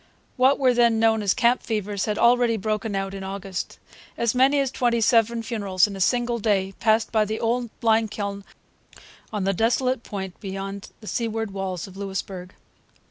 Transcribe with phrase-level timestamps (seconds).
[0.35, 3.77] What were then known as camp fevers had already broken out in August.
[4.17, 8.07] As many as twenty seven funerals in a single day passed by the old lime
[8.07, 8.43] kiln
[9.31, 12.55] on the desolate point beyond the seaward walls of Louisbourg.